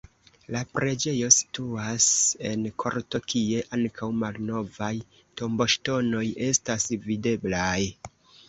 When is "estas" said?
6.51-6.89